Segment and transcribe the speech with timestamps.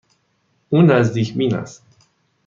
[0.69, 1.85] او نزدیک بین است.